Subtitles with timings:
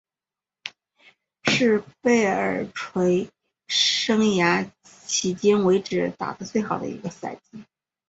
[1.43, 3.29] 是贝尔垂
[3.67, 7.63] 生涯迄今为止打得最好的一个赛季。